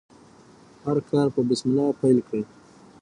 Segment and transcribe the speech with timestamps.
[0.83, 2.41] هر کار په بسم الله پیل کړئ.